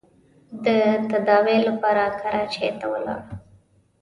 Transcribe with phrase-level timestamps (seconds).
[0.65, 0.67] د
[1.09, 3.21] تداوۍ لپاره کراچۍ ته ولاړ.